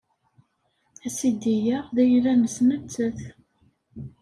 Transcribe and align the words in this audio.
Asidi-a 1.07 1.77
d 1.95 1.97
ayla-nnes 2.03 2.57
nettat. 2.67 3.19